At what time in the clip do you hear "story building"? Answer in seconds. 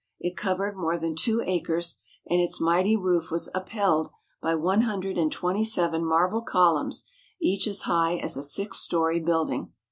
8.79-9.73